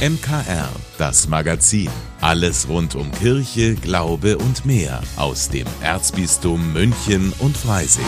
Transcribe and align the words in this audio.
MKR, 0.00 0.70
das 0.96 1.28
Magazin. 1.28 1.90
Alles 2.22 2.70
rund 2.70 2.94
um 2.94 3.12
Kirche, 3.12 3.74
Glaube 3.74 4.38
und 4.38 4.64
mehr 4.64 5.02
aus 5.18 5.50
dem 5.50 5.66
Erzbistum 5.82 6.72
München 6.72 7.34
und 7.38 7.54
Freising. 7.54 8.06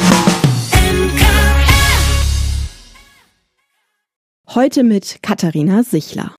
Heute 4.54 4.84
mit 4.84 5.18
Katharina 5.20 5.82
Sichler. 5.82 6.34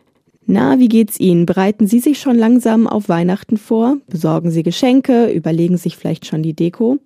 Na, 0.47 0.79
wie 0.79 0.89
geht's 0.89 1.19
Ihnen? 1.19 1.45
Bereiten 1.45 1.85
Sie 1.85 1.99
sich 1.99 2.19
schon 2.19 2.39
langsam 2.39 2.87
auf 2.87 3.07
Weihnachten 3.07 3.57
vor? 3.57 3.97
Besorgen 4.07 4.49
Sie 4.49 4.63
Geschenke? 4.63 5.27
Überlegen 5.27 5.77
sich 5.77 5.97
vielleicht 5.97 6.25
schon 6.25 6.41
die 6.41 6.55
Deko? 6.55 6.97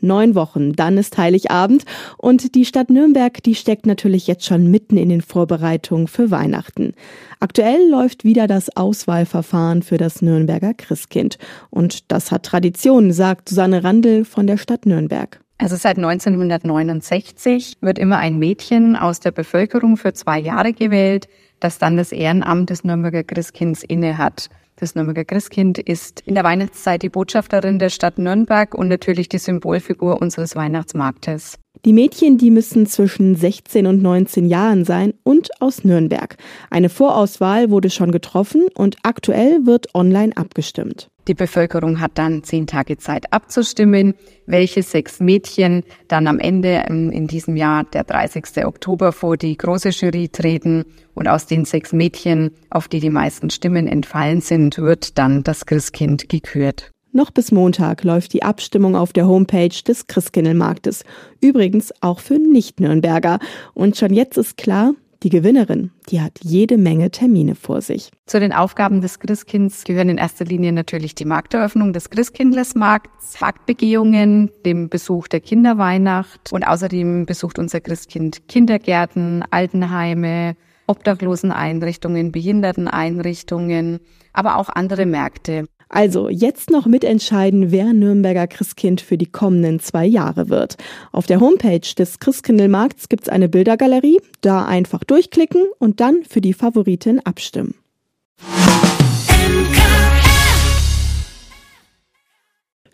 Neun 0.00 0.34
Wochen, 0.34 0.72
dann 0.72 0.98
ist 0.98 1.16
Heiligabend 1.16 1.84
und 2.18 2.54
die 2.54 2.64
Stadt 2.64 2.90
Nürnberg, 2.90 3.42
die 3.42 3.54
steckt 3.54 3.86
natürlich 3.86 4.26
jetzt 4.26 4.44
schon 4.44 4.70
mitten 4.70 4.96
in 4.96 5.08
den 5.08 5.22
Vorbereitungen 5.22 6.08
für 6.08 6.30
Weihnachten. 6.30 6.92
Aktuell 7.40 7.88
läuft 7.88 8.24
wieder 8.24 8.46
das 8.46 8.76
Auswahlverfahren 8.76 9.82
für 9.82 9.96
das 9.96 10.22
Nürnberger 10.22 10.74
Christkind 10.74 11.38
und 11.70 12.10
das 12.12 12.30
hat 12.30 12.44
Tradition, 12.44 13.12
sagt 13.12 13.48
Susanne 13.48 13.84
Randl 13.84 14.24
von 14.24 14.46
der 14.46 14.56
Stadt 14.56 14.86
Nürnberg. 14.86 15.40
Also 15.58 15.76
seit 15.76 15.96
1969 15.96 17.78
wird 17.80 17.98
immer 17.98 18.18
ein 18.18 18.38
Mädchen 18.38 18.96
aus 18.96 19.20
der 19.20 19.30
Bevölkerung 19.30 19.96
für 19.96 20.12
zwei 20.12 20.38
Jahre 20.38 20.72
gewählt, 20.72 21.28
das 21.60 21.78
dann 21.78 21.96
das 21.96 22.12
Ehrenamt 22.12 22.70
des 22.70 22.84
Nürnberger 22.84 23.22
Christkinds 23.22 23.84
innehat. 23.84 24.50
Das 24.84 24.94
Nürnberger 24.94 25.24
Christkind 25.24 25.78
ist 25.78 26.20
in 26.26 26.34
der 26.34 26.44
Weihnachtszeit 26.44 27.00
die 27.00 27.08
Botschafterin 27.08 27.78
der 27.78 27.88
Stadt 27.88 28.18
Nürnberg 28.18 28.74
und 28.74 28.88
natürlich 28.88 29.30
die 29.30 29.38
Symbolfigur 29.38 30.20
unseres 30.20 30.56
Weihnachtsmarktes. 30.56 31.58
Die 31.84 31.92
Mädchen, 31.92 32.38
die 32.38 32.50
müssen 32.50 32.86
zwischen 32.86 33.34
16 33.34 33.86
und 33.86 34.02
19 34.02 34.46
Jahren 34.46 34.84
sein 34.84 35.12
und 35.22 35.50
aus 35.60 35.84
Nürnberg. 35.84 36.36
Eine 36.70 36.88
Vorauswahl 36.88 37.70
wurde 37.70 37.90
schon 37.90 38.10
getroffen 38.10 38.66
und 38.74 38.96
aktuell 39.02 39.66
wird 39.66 39.94
online 39.94 40.34
abgestimmt. 40.34 41.08
Die 41.26 41.34
Bevölkerung 41.34 42.00
hat 42.00 42.12
dann 42.14 42.42
zehn 42.42 42.66
Tage 42.66 42.98
Zeit 42.98 43.32
abzustimmen, 43.32 44.14
welche 44.46 44.82
sechs 44.82 45.20
Mädchen 45.20 45.82
dann 46.08 46.26
am 46.26 46.38
Ende 46.38 46.84
ähm, 46.88 47.10
in 47.10 47.26
diesem 47.26 47.56
Jahr, 47.56 47.84
der 47.84 48.04
30. 48.04 48.64
Oktober, 48.64 49.12
vor 49.12 49.36
die 49.36 49.56
große 49.56 49.90
Jury 49.90 50.28
treten. 50.28 50.84
Und 51.14 51.28
aus 51.28 51.46
den 51.46 51.64
sechs 51.64 51.92
Mädchen, 51.92 52.50
auf 52.70 52.88
die 52.88 53.00
die 53.00 53.10
meisten 53.10 53.48
Stimmen 53.48 53.86
entfallen 53.86 54.40
sind, 54.40 54.78
wird 54.78 55.16
dann 55.18 55.44
das 55.44 55.64
Christkind 55.64 56.28
gekürt. 56.28 56.93
Noch 57.16 57.30
bis 57.30 57.52
Montag 57.52 58.02
läuft 58.02 58.32
die 58.32 58.42
Abstimmung 58.42 58.96
auf 58.96 59.12
der 59.12 59.28
Homepage 59.28 59.68
des 59.68 60.08
Christkindlmarktes. 60.08 61.04
Übrigens 61.40 61.92
auch 62.00 62.18
für 62.18 62.40
Nicht-Nürnberger. 62.40 63.38
Und 63.72 63.96
schon 63.96 64.12
jetzt 64.12 64.36
ist 64.36 64.56
klar, 64.56 64.94
die 65.22 65.28
Gewinnerin, 65.28 65.92
die 66.08 66.20
hat 66.20 66.40
jede 66.42 66.76
Menge 66.76 67.12
Termine 67.12 67.54
vor 67.54 67.82
sich. 67.82 68.10
Zu 68.26 68.40
den 68.40 68.52
Aufgaben 68.52 69.00
des 69.00 69.20
Christkinds 69.20 69.84
gehören 69.84 70.08
in 70.08 70.18
erster 70.18 70.44
Linie 70.44 70.72
natürlich 70.72 71.14
die 71.14 71.24
Markteröffnung 71.24 71.92
des 71.92 72.10
Christkindlesmarkts, 72.10 73.40
Marktbegehungen, 73.40 74.50
dem 74.66 74.88
Besuch 74.88 75.28
der 75.28 75.38
Kinderweihnacht 75.38 76.52
und 76.52 76.66
außerdem 76.66 77.26
besucht 77.26 77.60
unser 77.60 77.80
Christkind 77.80 78.48
Kindergärten, 78.48 79.44
Altenheime, 79.50 80.56
Obdachloseneinrichtungen, 80.88 82.32
Behinderteneinrichtungen, 82.32 84.00
aber 84.32 84.56
auch 84.56 84.68
andere 84.68 85.06
Märkte. 85.06 85.68
Also 85.88 86.28
jetzt 86.28 86.70
noch 86.70 86.86
mitentscheiden, 86.86 87.70
wer 87.70 87.92
Nürnberger 87.92 88.46
Christkind 88.46 89.00
für 89.00 89.18
die 89.18 89.30
kommenden 89.30 89.80
zwei 89.80 90.06
Jahre 90.06 90.48
wird. 90.48 90.76
Auf 91.12 91.26
der 91.26 91.40
Homepage 91.40 91.94
des 91.96 92.18
Christkindlmarkts 92.18 93.08
gibt's 93.08 93.28
eine 93.28 93.48
Bildergalerie. 93.48 94.20
Da 94.40 94.64
einfach 94.64 95.04
durchklicken 95.04 95.66
und 95.78 96.00
dann 96.00 96.24
für 96.28 96.40
die 96.40 96.54
Favoritin 96.54 97.20
abstimmen. 97.24 97.74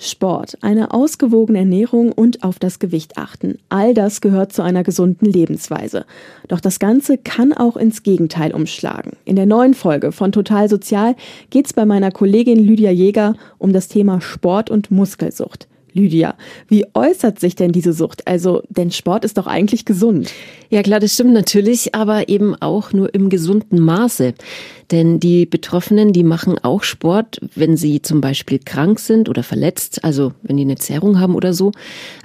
Sport, 0.02 0.56
eine 0.62 0.94
ausgewogene 0.94 1.58
Ernährung 1.58 2.10
und 2.10 2.42
auf 2.42 2.58
das 2.58 2.78
Gewicht 2.78 3.18
achten. 3.18 3.58
All 3.68 3.92
das 3.92 4.22
gehört 4.22 4.50
zu 4.50 4.62
einer 4.62 4.82
gesunden 4.82 5.26
Lebensweise. 5.26 6.06
Doch 6.48 6.60
das 6.60 6.78
Ganze 6.78 7.18
kann 7.18 7.52
auch 7.52 7.76
ins 7.76 8.02
Gegenteil 8.02 8.54
umschlagen. 8.54 9.12
In 9.26 9.36
der 9.36 9.44
neuen 9.44 9.74
Folge 9.74 10.10
von 10.10 10.32
Total 10.32 10.70
Sozial 10.70 11.16
geht 11.50 11.66
es 11.66 11.74
bei 11.74 11.84
meiner 11.84 12.10
Kollegin 12.10 12.58
Lydia 12.58 12.90
Jäger 12.90 13.34
um 13.58 13.74
das 13.74 13.88
Thema 13.88 14.22
Sport 14.22 14.70
und 14.70 14.90
Muskelsucht. 14.90 15.68
Lydia, 15.92 16.34
wie 16.68 16.84
äußert 16.94 17.40
sich 17.40 17.54
denn 17.54 17.72
diese 17.72 17.92
Sucht? 17.92 18.26
Also, 18.26 18.62
denn 18.68 18.90
Sport 18.90 19.24
ist 19.24 19.38
doch 19.38 19.46
eigentlich 19.46 19.84
gesund. 19.84 20.30
Ja 20.68 20.82
klar, 20.82 21.00
das 21.00 21.14
stimmt 21.14 21.32
natürlich, 21.32 21.94
aber 21.94 22.28
eben 22.28 22.54
auch 22.54 22.92
nur 22.92 23.12
im 23.14 23.28
gesunden 23.28 23.80
Maße. 23.80 24.34
Denn 24.90 25.20
die 25.20 25.46
Betroffenen, 25.46 26.12
die 26.12 26.24
machen 26.24 26.58
auch 26.58 26.82
Sport, 26.82 27.40
wenn 27.54 27.76
sie 27.76 28.02
zum 28.02 28.20
Beispiel 28.20 28.58
krank 28.58 28.98
sind 28.98 29.28
oder 29.28 29.42
verletzt, 29.42 30.04
also 30.04 30.32
wenn 30.42 30.56
die 30.56 30.64
eine 30.64 30.76
Zerrung 30.76 31.20
haben 31.20 31.34
oder 31.34 31.54
so. 31.54 31.72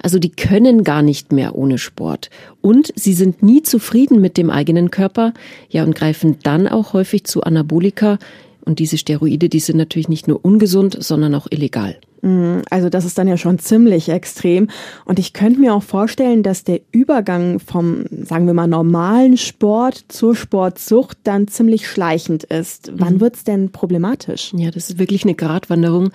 Also 0.02 0.18
die 0.18 0.30
können 0.30 0.82
gar 0.82 1.02
nicht 1.02 1.32
mehr 1.32 1.54
ohne 1.54 1.78
Sport. 1.78 2.30
Und 2.60 2.92
sie 2.96 3.14
sind 3.14 3.42
nie 3.42 3.62
zufrieden 3.62 4.20
mit 4.20 4.36
dem 4.36 4.50
eigenen 4.50 4.90
Körper, 4.90 5.32
ja, 5.68 5.84
und 5.84 5.94
greifen 5.94 6.38
dann 6.42 6.66
auch 6.66 6.92
häufig 6.92 7.24
zu 7.24 7.42
Anabolika. 7.42 8.18
Und 8.66 8.80
diese 8.80 8.98
Steroide, 8.98 9.48
die 9.48 9.60
sind 9.60 9.76
natürlich 9.76 10.08
nicht 10.08 10.26
nur 10.26 10.44
ungesund, 10.44 10.96
sondern 11.00 11.34
auch 11.36 11.46
illegal. 11.50 11.96
Mhm, 12.22 12.62
also 12.68 12.88
das 12.88 13.04
ist 13.04 13.16
dann 13.16 13.28
ja 13.28 13.36
schon 13.36 13.60
ziemlich 13.60 14.08
extrem. 14.08 14.68
Und 15.04 15.20
ich 15.20 15.32
könnte 15.32 15.60
mir 15.60 15.72
auch 15.72 15.84
vorstellen, 15.84 16.42
dass 16.42 16.64
der 16.64 16.80
Übergang 16.90 17.60
vom, 17.60 18.04
sagen 18.10 18.46
wir 18.46 18.54
mal, 18.54 18.66
normalen 18.66 19.36
Sport 19.36 20.06
zur 20.08 20.34
Sportsucht 20.34 21.18
dann 21.22 21.46
ziemlich 21.46 21.88
schleichend 21.88 22.42
ist. 22.42 22.90
Wann 22.92 23.14
mhm. 23.14 23.20
wird's 23.20 23.44
denn 23.44 23.70
problematisch? 23.70 24.52
Ja, 24.56 24.72
das 24.72 24.90
ist 24.90 24.98
wirklich 24.98 25.22
eine 25.22 25.34
Gratwanderung. 25.34 26.10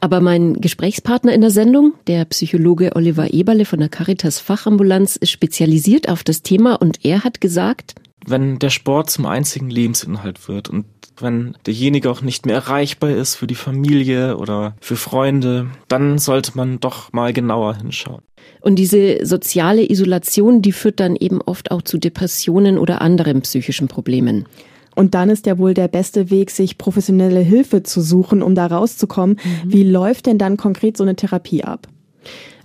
Aber 0.00 0.20
mein 0.20 0.54
Gesprächspartner 0.54 1.32
in 1.32 1.40
der 1.40 1.50
Sendung, 1.50 1.92
der 2.08 2.24
Psychologe 2.24 2.96
Oliver 2.96 3.32
Eberle 3.32 3.64
von 3.64 3.78
der 3.78 3.88
Caritas 3.88 4.40
Fachambulanz, 4.40 5.14
ist 5.14 5.30
spezialisiert 5.30 6.08
auf 6.08 6.24
das 6.24 6.42
Thema 6.42 6.74
und 6.74 7.04
er 7.04 7.22
hat 7.22 7.40
gesagt, 7.40 7.94
wenn 8.26 8.58
der 8.58 8.70
Sport 8.70 9.10
zum 9.10 9.26
einzigen 9.26 9.70
Lebensinhalt 9.70 10.48
wird 10.48 10.68
und 10.68 10.84
wenn 11.18 11.56
derjenige 11.66 12.10
auch 12.10 12.22
nicht 12.22 12.46
mehr 12.46 12.54
erreichbar 12.54 13.10
ist 13.10 13.34
für 13.34 13.46
die 13.46 13.54
Familie 13.54 14.38
oder 14.38 14.74
für 14.80 14.96
Freunde, 14.96 15.68
dann 15.88 16.18
sollte 16.18 16.52
man 16.54 16.80
doch 16.80 17.12
mal 17.12 17.32
genauer 17.32 17.76
hinschauen. 17.76 18.22
Und 18.60 18.76
diese 18.76 19.24
soziale 19.24 19.88
Isolation, 19.88 20.62
die 20.62 20.72
führt 20.72 21.00
dann 21.00 21.16
eben 21.16 21.40
oft 21.42 21.70
auch 21.70 21.82
zu 21.82 21.98
Depressionen 21.98 22.78
oder 22.78 23.02
anderen 23.02 23.42
psychischen 23.42 23.88
Problemen. 23.88 24.46
Und 24.94 25.14
dann 25.14 25.30
ist 25.30 25.46
ja 25.46 25.58
wohl 25.58 25.74
der 25.74 25.88
beste 25.88 26.30
Weg, 26.30 26.50
sich 26.50 26.76
professionelle 26.76 27.40
Hilfe 27.40 27.82
zu 27.82 28.00
suchen, 28.00 28.42
um 28.42 28.54
da 28.54 28.66
rauszukommen. 28.66 29.36
Mhm. 29.42 29.72
Wie 29.72 29.84
läuft 29.84 30.26
denn 30.26 30.38
dann 30.38 30.56
konkret 30.56 30.96
so 30.96 31.04
eine 31.04 31.16
Therapie 31.16 31.64
ab? 31.64 31.88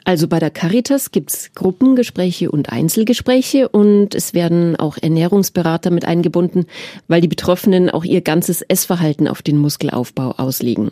Also 0.07 0.29
bei 0.29 0.39
der 0.39 0.51
Caritas 0.51 1.11
gibt's 1.11 1.51
Gruppengespräche 1.53 2.49
und 2.49 2.69
Einzelgespräche 2.69 3.67
und 3.67 4.15
es 4.15 4.33
werden 4.33 4.77
auch 4.77 4.97
Ernährungsberater 4.97 5.91
mit 5.91 6.05
eingebunden, 6.05 6.65
weil 7.09 7.19
die 7.19 7.27
Betroffenen 7.27 7.89
auch 7.89 8.05
ihr 8.05 8.21
ganzes 8.21 8.61
Essverhalten 8.61 9.27
auf 9.27 9.41
den 9.41 9.57
Muskelaufbau 9.57 10.31
auslegen. 10.37 10.91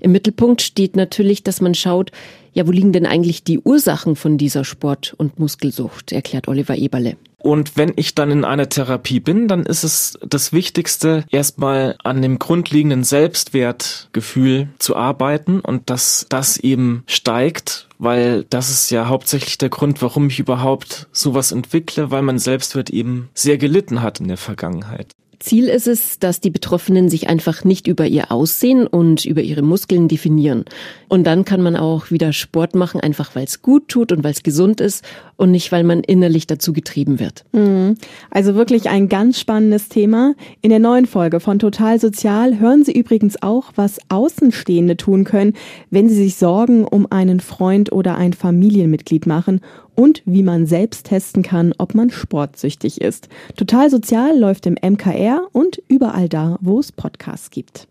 Im 0.00 0.12
Mittelpunkt 0.12 0.62
steht 0.62 0.96
natürlich, 0.96 1.42
dass 1.42 1.60
man 1.60 1.74
schaut, 1.74 2.10
ja, 2.54 2.66
wo 2.66 2.70
liegen 2.70 2.92
denn 2.92 3.04
eigentlich 3.04 3.44
die 3.44 3.58
Ursachen 3.58 4.16
von 4.16 4.38
dieser 4.38 4.64
Sport- 4.64 5.12
und 5.18 5.38
Muskelsucht, 5.38 6.12
erklärt 6.12 6.48
Oliver 6.48 6.76
Eberle. 6.76 7.18
Und 7.44 7.76
wenn 7.76 7.92
ich 7.96 8.14
dann 8.14 8.30
in 8.30 8.42
einer 8.42 8.70
Therapie 8.70 9.20
bin, 9.20 9.48
dann 9.48 9.66
ist 9.66 9.84
es 9.84 10.18
das 10.26 10.54
Wichtigste, 10.54 11.26
erstmal 11.30 11.94
an 12.02 12.22
dem 12.22 12.38
grundlegenden 12.38 13.04
Selbstwertgefühl 13.04 14.68
zu 14.78 14.96
arbeiten 14.96 15.60
und 15.60 15.90
dass 15.90 16.24
das 16.30 16.56
eben 16.56 17.04
steigt, 17.06 17.86
weil 18.04 18.44
das 18.44 18.70
ist 18.70 18.90
ja 18.90 19.08
hauptsächlich 19.08 19.58
der 19.58 19.70
Grund, 19.70 20.02
warum 20.02 20.28
ich 20.28 20.38
überhaupt 20.38 21.08
sowas 21.12 21.52
entwickle, 21.52 22.10
weil 22.10 22.22
mein 22.22 22.38
Selbstwert 22.38 22.90
eben 22.90 23.30
sehr 23.34 23.58
gelitten 23.58 24.02
hat 24.02 24.20
in 24.20 24.28
der 24.28 24.36
Vergangenheit. 24.36 25.14
Ziel 25.38 25.66
ist 25.66 25.86
es, 25.86 26.18
dass 26.18 26.40
die 26.40 26.50
Betroffenen 26.50 27.08
sich 27.08 27.28
einfach 27.28 27.64
nicht 27.64 27.86
über 27.86 28.06
ihr 28.06 28.30
Aussehen 28.30 28.86
und 28.86 29.24
über 29.24 29.42
ihre 29.42 29.62
Muskeln 29.62 30.08
definieren. 30.08 30.64
Und 31.08 31.24
dann 31.24 31.44
kann 31.44 31.62
man 31.62 31.76
auch 31.76 32.10
wieder 32.10 32.32
Sport 32.32 32.74
machen, 32.74 33.00
einfach 33.00 33.34
weil 33.34 33.44
es 33.44 33.62
gut 33.62 33.88
tut 33.88 34.12
und 34.12 34.24
weil 34.24 34.32
es 34.32 34.42
gesund 34.42 34.80
ist 34.80 35.04
und 35.36 35.50
nicht, 35.50 35.72
weil 35.72 35.84
man 35.84 36.00
innerlich 36.00 36.46
dazu 36.46 36.72
getrieben 36.72 37.20
wird. 37.20 37.44
Mhm. 37.52 37.96
Also 38.30 38.54
wirklich 38.54 38.88
ein 38.88 39.08
ganz 39.08 39.38
spannendes 39.38 39.88
Thema. 39.88 40.34
In 40.60 40.70
der 40.70 40.78
neuen 40.78 41.06
Folge 41.06 41.40
von 41.40 41.58
Total 41.58 41.98
Sozial 41.98 42.58
hören 42.58 42.84
Sie 42.84 42.92
übrigens 42.92 43.42
auch, 43.42 43.72
was 43.74 43.98
Außenstehende 44.08 44.96
tun 44.96 45.24
können, 45.24 45.54
wenn 45.90 46.08
sie 46.08 46.16
sich 46.16 46.36
Sorgen 46.36 46.84
um 46.84 47.10
einen 47.10 47.40
Freund 47.40 47.92
oder 47.92 48.16
ein 48.16 48.32
Familienmitglied 48.32 49.26
machen 49.26 49.60
und 49.94 50.22
wie 50.24 50.42
man 50.42 50.66
selbst 50.66 51.06
testen 51.06 51.42
kann, 51.42 51.72
ob 51.78 51.94
man 51.94 52.10
sportsüchtig 52.10 53.00
ist. 53.00 53.28
Total 53.56 53.90
Sozial 53.90 54.38
läuft 54.38 54.66
im 54.66 54.74
MKR 54.74 55.48
und 55.52 55.82
überall 55.88 56.28
da, 56.28 56.58
wo 56.60 56.80
es 56.80 56.92
Podcasts 56.92 57.50
gibt. 57.50 57.86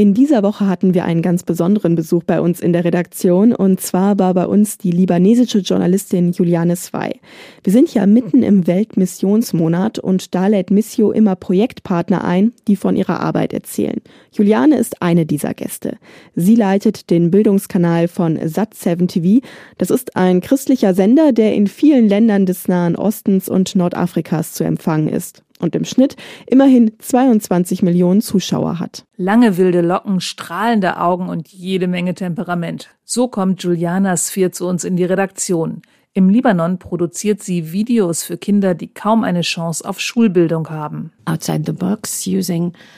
In 0.00 0.14
dieser 0.14 0.42
Woche 0.42 0.66
hatten 0.66 0.94
wir 0.94 1.04
einen 1.04 1.20
ganz 1.20 1.42
besonderen 1.42 1.94
Besuch 1.94 2.22
bei 2.24 2.40
uns 2.40 2.60
in 2.60 2.72
der 2.72 2.86
Redaktion 2.86 3.54
und 3.54 3.82
zwar 3.82 4.18
war 4.18 4.32
bei 4.32 4.46
uns 4.46 4.78
die 4.78 4.92
libanesische 4.92 5.58
Journalistin 5.58 6.32
Juliane 6.32 6.74
Swei. 6.76 7.20
Wir 7.62 7.70
sind 7.74 7.92
ja 7.92 8.06
mitten 8.06 8.42
im 8.42 8.66
Weltmissionsmonat 8.66 9.98
und 9.98 10.34
da 10.34 10.46
lädt 10.46 10.70
Missio 10.70 11.12
immer 11.12 11.36
Projektpartner 11.36 12.24
ein, 12.24 12.54
die 12.66 12.76
von 12.76 12.96
ihrer 12.96 13.20
Arbeit 13.20 13.52
erzählen. 13.52 14.00
Juliane 14.32 14.78
ist 14.78 15.02
eine 15.02 15.26
dieser 15.26 15.52
Gäste. 15.52 15.98
Sie 16.34 16.54
leitet 16.54 17.10
den 17.10 17.30
Bildungskanal 17.30 18.08
von 18.08 18.38
Sat7 18.38 19.06
TV. 19.06 19.46
Das 19.76 19.90
ist 19.90 20.16
ein 20.16 20.40
christlicher 20.40 20.94
Sender, 20.94 21.32
der 21.32 21.54
in 21.54 21.66
vielen 21.66 22.08
Ländern 22.08 22.46
des 22.46 22.68
Nahen 22.68 22.96
Ostens 22.96 23.50
und 23.50 23.76
Nordafrikas 23.76 24.54
zu 24.54 24.64
empfangen 24.64 25.10
ist 25.10 25.44
und 25.60 25.76
im 25.76 25.84
Schnitt 25.84 26.16
immerhin 26.46 26.92
22 26.98 27.82
Millionen 27.82 28.20
Zuschauer 28.20 28.78
hat. 28.78 29.04
Lange 29.16 29.56
wilde 29.56 29.80
Locken, 29.80 30.20
strahlende 30.20 30.98
Augen 30.98 31.28
und 31.28 31.48
jede 31.48 31.86
Menge 31.86 32.14
Temperament. 32.14 32.88
So 33.04 33.28
kommt 33.28 33.62
Juliana 33.62 34.16
Sphir 34.16 34.52
zu 34.52 34.66
uns 34.66 34.84
in 34.84 34.96
die 34.96 35.04
Redaktion. 35.04 35.82
Im 36.12 36.28
Libanon 36.28 36.80
produziert 36.80 37.40
sie 37.40 37.70
Videos 37.70 38.24
für 38.24 38.36
Kinder, 38.36 38.74
die 38.74 38.88
kaum 38.88 39.22
eine 39.22 39.42
Chance 39.42 39.88
auf 39.88 40.00
Schulbildung 40.00 40.68
haben. 40.68 41.12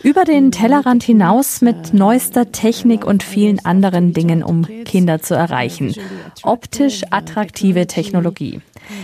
Über 0.02 0.24
den 0.24 0.50
Tellerrand 0.50 1.02
hinaus 1.02 1.60
mit 1.60 1.92
neuester 1.92 2.52
Technik 2.52 3.04
und 3.04 3.22
vielen 3.22 3.62
anderen 3.66 4.14
Dingen, 4.14 4.42
um 4.42 4.66
Kinder 4.84 5.20
zu 5.20 5.34
erreichen. 5.34 5.94
Optisch 6.42 7.02
attraktive 7.10 7.86
Technologie. 7.86 8.62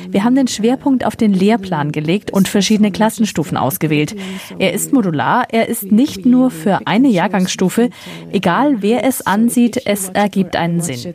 Wir 0.09 0.25
haben 0.25 0.35
den 0.35 0.49
Schwerpunkt 0.49 1.05
auf 1.05 1.17
den 1.17 1.33
Lehrplan 1.33 1.93
gelegt 1.93 2.33
und 2.33 2.49
verschiedene 2.49 2.91
Klassenstufen 2.91 3.57
ausgewählt. 3.57 4.17
Er 4.59 4.73
ist 4.73 4.93
modular, 4.93 5.47
er 5.51 5.69
ist 5.69 5.93
nicht 5.93 6.27
nur 6.27 6.51
für 6.51 6.87
eine 6.87 7.09
Jahrgangsstufe. 7.09 7.91
Egal 8.33 8.83
wer 8.83 9.05
es 9.05 9.27
ansieht, 9.27 9.83
es 9.85 10.09
ergibt 10.09 10.57
einen 10.57 10.81
Sinn. 10.81 11.15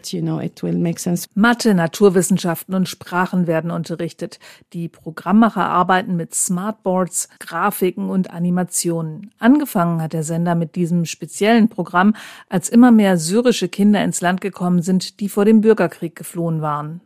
Mathe, 1.36 1.74
Naturwissenschaften 1.74 2.76
und 2.76 2.83
Sprachen 2.86 3.48
werden 3.48 3.72
unterrichtet. 3.72 4.40
Die 4.74 4.88
Programmmacher 4.88 5.66
arbeiten 5.66 6.16
mit 6.16 6.34
Smartboards, 6.34 7.30
Grafiken 7.40 8.10
und 8.10 8.32
Animationen. 8.32 9.32
Angefangen 9.40 10.02
hat 10.02 10.14
der 10.14 10.24
Sender 10.24 10.56
mit 10.56 10.76
diesem 10.76 11.06
speziellen 11.06 11.70
Programm, 11.70 12.16
als 12.50 12.70
immer 12.70 12.92
mehr 12.92 13.18
syrische 13.18 13.68
Kinder 13.68 14.04
ins 14.04 14.22
Land 14.22 14.42
gekommen 14.42 14.82
sind, 14.82 15.20
die 15.20 15.30
vor 15.30 15.46
dem 15.46 15.62
Bürgerkrieg 15.62 16.16
geflohen 16.16 16.62
waren. 16.62 17.02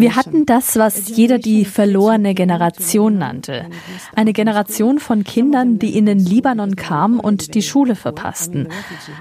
Wir 0.00 0.16
hatten 0.16 0.46
das, 0.46 0.76
was 0.76 1.08
jeder 1.08 1.38
die 1.38 1.64
verlorene 1.64 2.34
Generation 2.34 3.18
nannte. 3.18 3.66
Eine 4.14 4.32
Generation 4.32 4.98
von 4.98 5.24
Kindern, 5.24 5.78
die 5.78 5.96
in 5.96 6.06
den 6.06 6.18
Libanon 6.18 6.76
kamen 6.76 7.20
und 7.20 7.54
die 7.54 7.62
Schule 7.62 7.94
verpassten. 7.94 8.68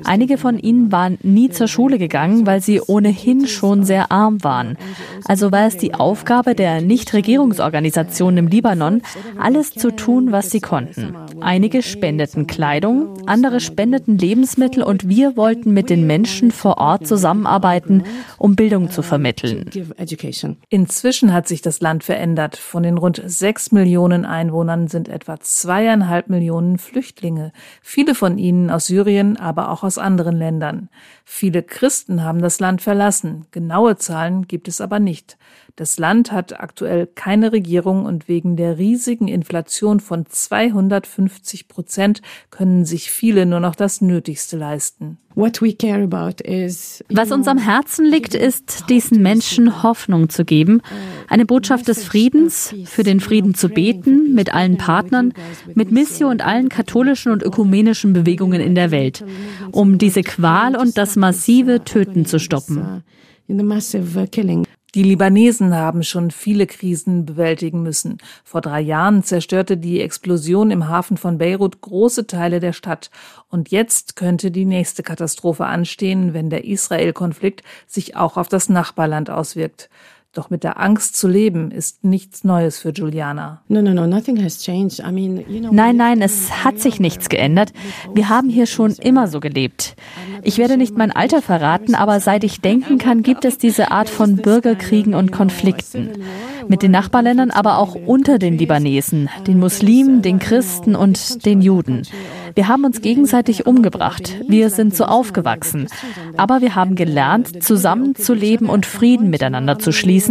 Einige 0.04 0.38
von 0.38 0.58
ihnen 0.60 0.92
waren 0.92 1.18
nie 1.22 1.50
zur 1.50 1.68
Schule 1.68 1.98
gegangen, 1.98 2.46
weil 2.46 2.62
sie 2.62 2.82
ohnehin 2.82 3.48
schon 3.48 3.75
sehr 3.84 4.12
arm 4.12 4.44
waren. 4.44 4.78
Also 5.26 5.52
war 5.52 5.68
es 5.68 5.78
die 5.78 5.94
Aufgabe 5.94 6.56
der 6.56 6.82
Nichtregierungsorganisationen 6.82 8.38
im 8.38 8.48
Libanon, 8.48 9.02
alles 9.38 9.72
zu 9.72 9.92
tun, 9.92 10.32
was 10.32 10.50
sie 10.50 10.62
konnten. 10.62 11.16
Einige 11.42 11.82
spendeten 11.82 12.48
Kleidung, 12.48 13.28
andere 13.28 13.60
spendeten 13.60 14.18
Lebensmittel 14.18 14.84
und 14.84 15.10
wir 15.10 15.36
wollten 15.38 15.74
mit 15.74 15.90
den 15.90 16.08
Menschen 16.08 16.52
vor 16.52 16.78
Ort 16.78 17.08
zusammenarbeiten, 17.08 18.04
um 18.38 18.56
Bildung 18.56 18.90
zu 18.90 19.02
vermitteln. 19.02 19.70
Inzwischen 20.70 21.34
hat 21.34 21.48
sich 21.48 21.62
das 21.62 21.82
Land 21.82 22.04
verändert. 22.04 22.56
Von 22.56 22.84
den 22.84 22.98
rund 22.98 23.22
sechs 23.26 23.72
Millionen 23.72 24.26
Einwohnern 24.26 24.88
sind 24.88 25.10
etwa 25.10 25.40
zweieinhalb 25.40 26.30
Millionen 26.30 26.78
Flüchtlinge. 26.78 27.52
Viele 27.82 28.16
von 28.16 28.38
ihnen 28.38 28.70
aus 28.70 28.88
Syrien, 28.88 29.38
aber 29.38 29.72
auch 29.72 29.84
aus 29.84 29.98
anderen 29.98 30.38
Ländern. 30.38 30.90
Viele 31.24 31.64
Christen 31.64 32.24
haben 32.24 32.42
das 32.42 32.60
Land 32.60 32.82
verlassen. 32.82 33.46
Genaue 33.66 33.98
Zahlen 33.98 34.48
gibt 34.48 34.68
es 34.68 34.80
aber 34.80 35.00
nicht. 35.00 35.40
Das 35.76 35.98
Land 35.98 36.32
hat 36.32 36.60
aktuell 36.60 37.08
keine 37.08 37.52
Regierung 37.52 38.06
und 38.06 38.28
wegen 38.28 38.58
der 38.58 38.78
riesigen 38.78 39.28
Inflation 39.28 40.00
von 40.00 40.28
250 40.28 41.68
Prozent 41.68 42.22
können 42.52 42.86
sich 42.86 43.10
viele 43.10 43.48
nur 43.48 43.60
noch 43.60 43.74
das 43.74 44.02
Nötigste 44.02 44.56
leisten. 44.56 45.18
Was 45.34 47.32
uns 47.32 47.48
am 47.48 47.58
Herzen 47.58 48.06
liegt, 48.06 48.36
ist, 48.36 48.86
diesen 48.88 49.22
Menschen 49.22 49.84
Hoffnung 49.84 50.30
zu 50.30 50.46
geben, 50.46 50.82
eine 51.28 51.46
Botschaft 51.46 51.88
des 51.88 52.06
Friedens, 52.06 52.74
für 52.86 53.04
den 53.04 53.20
Frieden 53.20 53.56
zu 53.56 53.68
beten, 53.68 54.34
mit 54.36 54.54
allen 54.54 54.78
Partnern, 54.78 55.34
mit 55.74 55.92
Missio 55.92 56.30
und 56.30 56.46
allen 56.46 56.70
katholischen 56.70 57.32
und 57.32 57.42
ökumenischen 57.42 58.14
Bewegungen 58.14 58.62
in 58.62 58.76
der 58.76 58.92
Welt, 58.92 59.26
um 59.72 59.98
diese 59.98 60.22
Qual 60.22 60.78
und 60.78 60.98
das 60.98 61.16
massive 61.16 61.84
Töten 61.84 62.26
zu 62.26 62.40
stoppen. 62.40 63.04
Die 64.96 65.04
Libanesen 65.04 65.76
haben 65.76 66.04
schon 66.04 66.32
viele 66.32 66.68
Krisen 66.68 67.26
bewältigen 67.26 67.84
müssen. 67.84 68.18
Vor 68.46 68.62
drei 68.62 68.80
Jahren 68.80 69.24
zerstörte 69.24 69.76
die 69.76 70.00
Explosion 70.00 70.72
im 70.72 70.88
Hafen 70.88 71.18
von 71.18 71.38
Beirut 71.38 71.82
große 71.82 72.28
Teile 72.28 72.62
der 72.62 72.72
Stadt. 72.72 73.12
Und 73.50 73.72
jetzt 73.72 74.16
könnte 74.16 74.52
die 74.52 74.64
nächste 74.64 75.04
Katastrophe 75.04 75.66
anstehen, 75.66 76.34
wenn 76.34 76.50
der 76.50 76.64
Israel-Konflikt 76.64 77.62
sich 77.86 78.16
auch 78.16 78.38
auf 78.38 78.48
das 78.48 78.70
Nachbarland 78.70 79.30
auswirkt. 79.30 79.90
Doch 80.36 80.50
mit 80.50 80.66
der 80.66 80.82
Angst 80.82 81.16
zu 81.16 81.30
leben 81.30 81.72
ist 81.72 82.04
nichts 82.04 82.44
Neues 82.44 82.78
für 82.78 82.90
Juliana. 82.90 83.62
Nein, 85.72 85.96
nein, 85.96 86.22
es 86.22 86.66
hat 86.66 86.78
sich 86.78 87.00
nichts 87.00 87.30
geändert. 87.30 87.72
Wir 88.14 88.28
haben 88.28 88.50
hier 88.50 88.66
schon 88.66 88.92
immer 88.92 89.30
so 89.30 89.40
gelebt. 89.40 89.96
Ich 90.44 90.58
werde 90.58 90.76
nicht 90.76 90.98
mein 90.98 91.14
Alter 91.14 91.42
verraten, 91.42 91.96
aber 91.96 92.20
seit 92.20 92.44
ich 92.44 92.60
denken 92.60 92.98
kann, 92.98 93.24
gibt 93.24 93.46
es 93.46 93.58
diese 93.58 93.92
Art 93.92 94.10
von 94.10 94.36
Bürgerkriegen 94.36 95.14
und 95.14 95.32
Konflikten. 95.32 96.10
Mit 96.68 96.82
den 96.82 96.92
Nachbarländern, 96.92 97.52
aber 97.52 97.78
auch 97.78 97.96
unter 97.96 98.38
den 98.38 98.58
Libanesen, 98.58 99.30
den 99.48 99.58
Muslimen, 99.58 100.22
den 100.22 100.40
Christen 100.40 100.98
und 100.98 101.46
den 101.46 101.62
Juden. 101.62 102.02
Wir 102.56 102.70
haben 102.70 102.86
uns 102.86 103.02
gegenseitig 103.02 103.68
umgebracht. 103.68 104.34
Wir 104.48 104.70
sind 104.70 104.96
so 104.96 105.04
aufgewachsen. 105.04 105.88
Aber 106.38 106.62
wir 106.62 106.74
haben 106.74 106.96
gelernt, 106.96 107.62
zusammenzuleben 107.62 108.70
und 108.70 108.86
Frieden 108.86 109.30
miteinander 109.30 109.78
zu 109.78 109.92
schließen 109.92 110.25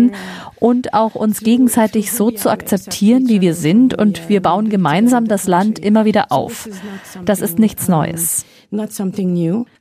und 0.57 0.95
auch 0.95 1.15
uns 1.15 1.41
gegenseitig 1.41 2.13
so 2.13 2.31
zu 2.31 2.51
akzeptieren, 2.51 3.29
wie 3.29 3.41
wir 3.41 3.55
sind. 3.55 3.97
Und 3.97 4.29
wir 4.29 4.41
bauen 4.41 4.69
gemeinsam 4.71 5.27
das 5.27 5.47
Land 5.47 5.79
immer 5.79 6.05
wieder 6.05 6.33
auf. 6.33 6.69
Das 7.25 7.41
ist 7.41 7.59
nichts 7.59 7.89
Neues. 7.89 8.45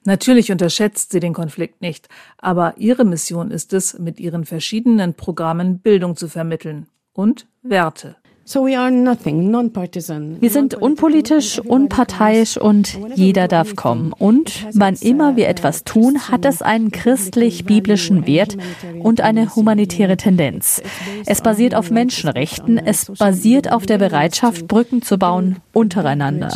Natürlich 0.03 0.51
unterschätzt 0.51 1.11
sie 1.11 1.19
den 1.19 1.33
Konflikt 1.33 1.81
nicht, 1.81 2.09
aber 2.37 2.75
ihre 2.77 3.05
Mission 3.05 3.49
ist 3.49 3.73
es, 3.73 3.97
mit 3.97 4.19
ihren 4.19 4.45
verschiedenen 4.45 5.15
Programmen 5.15 5.79
Bildung 5.79 6.15
zu 6.15 6.27
vermitteln 6.27 6.87
und 7.13 7.47
Werte. 7.63 8.17
Wir 8.45 10.49
sind 10.49 10.75
unpolitisch, 10.75 11.59
unparteiisch 11.59 12.57
und 12.57 12.99
jeder 13.15 13.47
darf 13.47 13.77
kommen. 13.77 14.11
Und 14.11 14.67
wann 14.73 14.95
immer 14.95 15.37
wir 15.37 15.47
etwas 15.47 15.85
tun, 15.85 16.27
hat 16.27 16.43
es 16.43 16.61
einen 16.61 16.91
christlich-biblischen 16.91 18.27
Wert 18.27 18.57
und 18.99 19.21
eine 19.21 19.55
humanitäre 19.55 20.17
Tendenz. 20.17 20.81
Es 21.25 21.41
basiert 21.41 21.73
auf 21.73 21.89
Menschenrechten, 21.89 22.77
es 22.77 23.05
basiert 23.17 23.71
auf 23.71 23.85
der 23.85 23.97
Bereitschaft, 23.97 24.67
Brücken 24.67 25.01
zu 25.01 25.17
bauen 25.17 25.59
untereinander. 25.71 26.49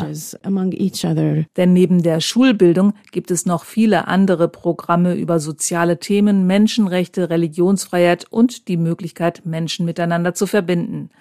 Denn 1.55 1.73
neben 1.73 2.03
der 2.03 2.19
Schulbildung 2.19 2.93
gibt 3.13 3.31
es 3.31 3.45
noch 3.45 3.63
viele 3.63 4.09
andere 4.09 4.49
Programme 4.49 5.15
über 5.15 5.39
soziale 5.39 5.99
Themen, 5.99 6.45
Menschenrechte, 6.47 7.29
Religionsfreiheit 7.29 8.25
und 8.29 8.67
die 8.67 8.77
Möglichkeit, 8.77 9.43
Menschen 9.45 9.85
miteinander 9.85 10.33
zu 10.33 10.47
verbinden. 10.47 11.11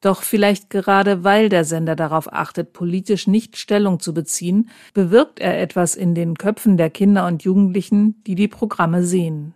Doch 0.00 0.22
vielleicht 0.22 0.70
gerade 0.70 1.24
weil 1.24 1.48
der 1.48 1.64
Sender 1.64 1.96
darauf 1.96 2.32
achtet, 2.32 2.72
politisch 2.72 3.26
nicht 3.26 3.56
Stellung 3.56 3.98
zu 3.98 4.14
beziehen, 4.14 4.70
bewirkt 4.94 5.40
er 5.40 5.60
etwas 5.60 5.96
in 5.96 6.14
den 6.14 6.36
Köpfen 6.38 6.76
der 6.76 6.90
Kinder 6.90 7.26
und 7.26 7.42
Jugendlichen, 7.42 8.22
die 8.24 8.36
die 8.36 8.48
Programme 8.48 9.02
sehen. 9.02 9.54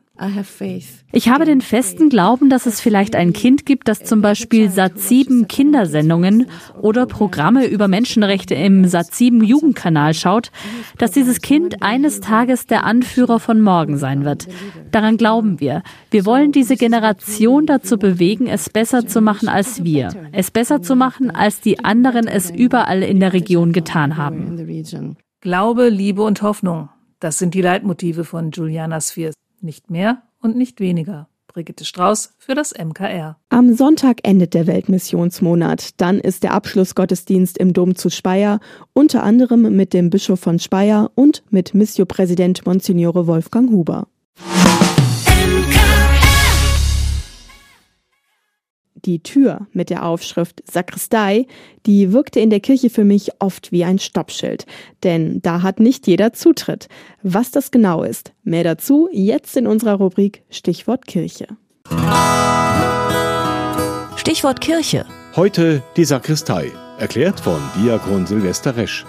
Ich 1.11 1.29
habe 1.31 1.47
den 1.47 1.63
festen 1.63 2.11
Glauben, 2.11 2.51
dass 2.51 2.67
es 2.67 2.81
vielleicht 2.81 3.17
ein 3.17 3.33
Kind 3.33 3.65
gibt, 3.65 3.89
das 3.89 4.05
zum 4.05 4.21
Beispiel 4.21 4.69
Sat7 4.69 5.47
Kindersendungen 5.47 6.49
oder 6.81 7.07
Programme 7.07 7.67
über 7.67 7.89
Menschenrechte 7.89 8.55
im 8.55 8.85
Sat7 8.85 9.43
Jugendkanal 9.43 10.13
schaut, 10.13 10.53
dass 10.99 11.13
dieses 11.13 11.41
Kind 11.41 11.83
eines 11.83 12.21
Tages 12.21 12.67
der 12.67 12.85
Anführer 12.85 13.41
von 13.41 13.63
morgen 13.63 13.97
sein 13.97 14.25
wird. 14.25 14.49
Daran 14.91 15.17
glauben 15.17 15.61
wir. 15.61 15.83
Wir 16.11 16.27
wollen 16.27 16.53
diese 16.53 16.77
Generation 16.77 17.65
dazu 17.65 17.97
bewegen, 17.97 18.47
es 18.49 18.69
besser 18.69 19.07
zu 19.07 19.23
machen 19.23 19.49
als 19.49 19.83
wir, 19.83 20.11
es 20.33 20.51
besser 20.51 20.83
zu 20.83 20.95
machen, 20.95 21.31
als 21.31 21.61
die 21.61 21.85
anderen 21.85 22.29
es 22.29 22.51
überall 22.51 23.03
in 23.03 23.19
der 23.19 23.33
Region 23.33 23.73
getan 23.73 24.19
haben. 24.19 24.59
Glaube, 25.41 25.89
Liebe 25.89 26.23
und 26.23 26.43
Hoffnung. 26.43 26.91
Das 27.19 27.39
sind 27.39 27.55
die 27.55 27.63
Leitmotive 27.63 28.25
von 28.25 28.51
Juliana 28.51 29.01
Spheres. 29.01 29.35
Nicht 29.63 29.91
mehr 29.91 30.23
und 30.41 30.57
nicht 30.57 30.81
weniger. 30.81 31.29
Brigitte 31.47 31.85
Strauß 31.85 32.35
für 32.39 32.55
das 32.55 32.75
MKR. 32.77 33.37
Am 33.49 33.75
Sonntag 33.75 34.19
endet 34.25 34.55
der 34.55 34.67
Weltmissionsmonat. 34.67 36.01
Dann 36.01 36.19
ist 36.19 36.43
der 36.43 36.55
Abschlussgottesdienst 36.55 37.59
im 37.59 37.73
Dom 37.73 37.95
zu 37.95 38.11
Speyer, 38.11 38.59
unter 38.93 39.23
anderem 39.23 39.75
mit 39.77 39.93
dem 39.93 40.11
Bischof 40.11 40.41
von 40.41 40.59
Speyer 40.59 41.13
und 41.15 41.45
mit 41.51 41.75
Missio-Präsident 41.75 42.67
Monsignore 42.67 43.27
Wolfgang 43.29 43.71
Huber. 43.71 44.09
Die 49.05 49.21
Tür 49.21 49.67
mit 49.73 49.91
der 49.91 50.07
Aufschrift 50.07 50.63
Sakristei, 50.71 51.47
die 51.87 52.13
wirkte 52.13 52.39
in 52.39 52.51
der 52.51 52.61
Kirche 52.61 52.89
für 52.89 53.03
mich 53.03 53.31
oft 53.41 53.73
wie 53.73 53.83
ein 53.83 53.99
Stoppschild, 53.99 54.65
denn 55.03 55.43
da 55.43 55.63
hat 55.63 55.81
nicht 55.81 56.07
jeder 56.07 56.33
Zutritt. 56.33 56.89
Was 57.23 57.51
das 57.51 57.73
genau 57.73 58.05
ist, 58.05 58.33
mehr 58.45 58.63
dazu 58.63 59.09
jetzt 59.13 59.57
in 59.57 59.67
unserer 59.67 59.95
Rubrik 59.95 60.43
Stichwort 60.51 61.07
Kirche. 61.07 61.49
Stichwort 64.17 64.61
Kirche. 64.61 65.05
Heute 65.35 65.83
die 65.97 66.05
Sakristei, 66.05 66.71
erklärt 66.99 67.41
von 67.41 67.61
Diakon 67.77 68.27
Silvester 68.27 68.77
Resch. 68.77 69.05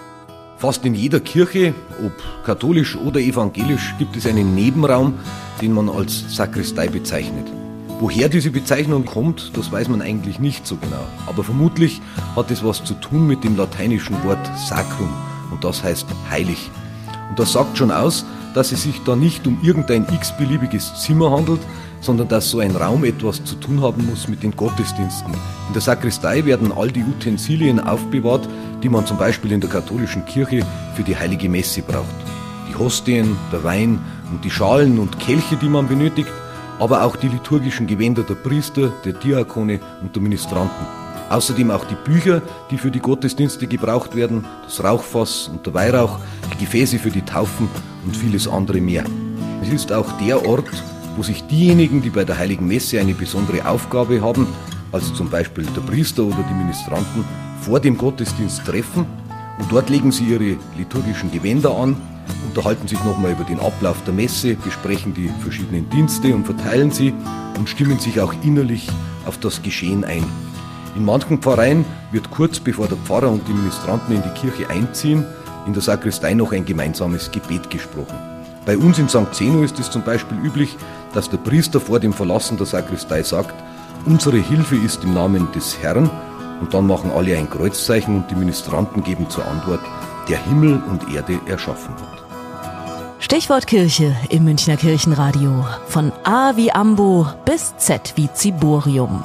Fast 0.56 0.84
in 0.84 0.94
jeder 0.94 1.20
Kirche, 1.20 1.72
ob 2.04 2.12
katholisch 2.44 2.96
oder 2.96 3.20
evangelisch, 3.20 3.94
gibt 3.98 4.16
es 4.16 4.26
einen 4.26 4.56
Nebenraum, 4.56 5.20
den 5.60 5.72
man 5.72 5.88
als 5.88 6.34
Sakristei 6.34 6.88
bezeichnet. 6.88 7.46
Woher 8.00 8.28
diese 8.28 8.50
Bezeichnung 8.50 9.04
kommt, 9.04 9.56
das 9.56 9.70
weiß 9.70 9.88
man 9.88 10.02
eigentlich 10.02 10.40
nicht 10.40 10.66
so 10.66 10.76
genau. 10.76 11.06
Aber 11.26 11.44
vermutlich 11.44 12.02
hat 12.34 12.50
es 12.50 12.64
was 12.64 12.84
zu 12.84 12.94
tun 12.94 13.26
mit 13.26 13.44
dem 13.44 13.56
lateinischen 13.56 14.22
Wort 14.24 14.50
sacrum 14.68 15.08
und 15.52 15.62
das 15.62 15.82
heißt 15.82 16.06
heilig. 16.30 16.70
Und 17.30 17.38
das 17.38 17.52
sagt 17.52 17.78
schon 17.78 17.92
aus, 17.92 18.24
dass 18.52 18.72
es 18.72 18.82
sich 18.82 19.00
da 19.04 19.14
nicht 19.16 19.46
um 19.46 19.58
irgendein 19.62 20.06
x-beliebiges 20.12 20.94
Zimmer 21.02 21.30
handelt, 21.30 21.60
sondern 22.00 22.28
dass 22.28 22.50
so 22.50 22.58
ein 22.58 22.74
Raum 22.76 23.04
etwas 23.04 23.42
zu 23.44 23.54
tun 23.56 23.80
haben 23.80 24.06
muss 24.06 24.28
mit 24.28 24.42
den 24.42 24.54
Gottesdiensten. 24.54 25.32
In 25.32 25.72
der 25.72 25.82
Sakristei 25.82 26.44
werden 26.44 26.72
all 26.72 26.90
die 26.90 27.02
Utensilien 27.02 27.80
aufbewahrt, 27.80 28.48
die 28.82 28.88
man 28.88 29.06
zum 29.06 29.18
Beispiel 29.18 29.52
in 29.52 29.60
der 29.60 29.70
katholischen 29.70 30.24
Kirche 30.26 30.66
für 30.94 31.02
die 31.02 31.16
heilige 31.16 31.48
Messe 31.48 31.82
braucht. 31.82 32.14
Die 32.68 32.74
Hostien, 32.74 33.36
der 33.52 33.64
Wein 33.64 33.98
und 34.30 34.44
die 34.44 34.50
Schalen 34.50 34.98
und 34.98 35.18
Kelche, 35.18 35.56
die 35.56 35.68
man 35.68 35.88
benötigt, 35.88 36.30
aber 36.78 37.02
auch 37.02 37.16
die 37.16 37.28
liturgischen 37.28 37.86
Gewänder 37.86 38.22
der 38.22 38.34
Priester, 38.34 38.92
der 39.04 39.12
Diakone 39.14 39.80
und 40.02 40.14
der 40.14 40.22
Ministranten. 40.22 40.86
Außerdem 41.30 41.70
auch 41.70 41.84
die 41.84 41.94
Bücher, 41.94 42.42
die 42.70 42.78
für 42.78 42.90
die 42.90 43.00
Gottesdienste 43.00 43.66
gebraucht 43.66 44.14
werden, 44.14 44.44
das 44.64 44.82
Rauchfass 44.84 45.48
und 45.48 45.64
der 45.64 45.74
Weihrauch, 45.74 46.18
die 46.52 46.64
Gefäße 46.64 46.98
für 46.98 47.10
die 47.10 47.22
Taufen 47.22 47.68
und 48.04 48.16
vieles 48.16 48.46
andere 48.46 48.80
mehr. 48.80 49.04
Es 49.62 49.70
ist 49.70 49.92
auch 49.92 50.10
der 50.18 50.46
Ort, 50.46 50.70
wo 51.16 51.22
sich 51.22 51.42
diejenigen, 51.44 52.02
die 52.02 52.10
bei 52.10 52.24
der 52.24 52.36
Heiligen 52.38 52.66
Messe 52.66 53.00
eine 53.00 53.14
besondere 53.14 53.66
Aufgabe 53.66 54.20
haben, 54.20 54.46
also 54.92 55.14
zum 55.14 55.30
Beispiel 55.30 55.64
der 55.74 55.80
Priester 55.80 56.24
oder 56.24 56.44
die 56.48 56.54
Ministranten, 56.54 57.24
vor 57.62 57.80
dem 57.80 57.96
Gottesdienst 57.96 58.64
treffen 58.64 59.06
und 59.58 59.72
dort 59.72 59.88
legen 59.88 60.12
sie 60.12 60.24
ihre 60.24 60.56
liturgischen 60.76 61.30
Gewänder 61.32 61.74
an 61.74 61.96
unterhalten 62.48 62.88
sich 62.88 63.02
nochmal 63.04 63.32
über 63.32 63.44
den 63.44 63.60
Ablauf 63.60 63.96
der 64.04 64.14
Messe, 64.14 64.54
besprechen 64.54 65.14
die 65.14 65.30
verschiedenen 65.42 65.88
Dienste 65.90 66.34
und 66.34 66.44
verteilen 66.44 66.90
sie 66.90 67.12
und 67.58 67.68
stimmen 67.68 67.98
sich 67.98 68.20
auch 68.20 68.34
innerlich 68.42 68.88
auf 69.26 69.38
das 69.38 69.62
Geschehen 69.62 70.04
ein. 70.04 70.24
In 70.96 71.04
manchen 71.04 71.38
Pfarreien 71.38 71.84
wird 72.12 72.30
kurz 72.30 72.60
bevor 72.60 72.86
der 72.86 72.98
Pfarrer 72.98 73.30
und 73.30 73.46
die 73.48 73.52
Ministranten 73.52 74.14
in 74.14 74.22
die 74.22 74.40
Kirche 74.40 74.70
einziehen, 74.70 75.24
in 75.66 75.72
der 75.72 75.82
Sakristei 75.82 76.34
noch 76.34 76.52
ein 76.52 76.64
gemeinsames 76.64 77.30
Gebet 77.32 77.70
gesprochen. 77.70 78.16
Bei 78.64 78.78
uns 78.78 78.98
in 78.98 79.08
St. 79.08 79.32
Zeno 79.32 79.62
ist 79.62 79.78
es 79.78 79.90
zum 79.90 80.02
Beispiel 80.02 80.38
üblich, 80.38 80.76
dass 81.12 81.28
der 81.28 81.38
Priester 81.38 81.80
vor 81.80 82.00
dem 82.00 82.12
Verlassen 82.12 82.56
der 82.56 82.66
Sakristei 82.66 83.22
sagt, 83.22 83.54
unsere 84.06 84.38
Hilfe 84.38 84.76
ist 84.76 85.04
im 85.04 85.14
Namen 85.14 85.48
des 85.52 85.78
Herrn 85.82 86.08
und 86.60 86.72
dann 86.72 86.86
machen 86.86 87.10
alle 87.10 87.36
ein 87.36 87.50
Kreuzzeichen 87.50 88.16
und 88.16 88.30
die 88.30 88.36
Ministranten 88.36 89.02
geben 89.02 89.28
zur 89.28 89.46
Antwort, 89.46 89.80
der 90.28 90.38
Himmel 90.44 90.82
und 90.90 91.14
Erde 91.14 91.40
erschaffen 91.46 91.94
hat. 91.94 92.24
Stichwort 93.18 93.66
Kirche 93.66 94.14
im 94.28 94.44
Münchner 94.44 94.76
Kirchenradio. 94.76 95.64
Von 95.88 96.12
A 96.24 96.56
wie 96.56 96.70
Ambo 96.70 97.26
bis 97.44 97.74
Z 97.78 98.12
wie 98.16 98.30
Ziborium. 98.32 99.24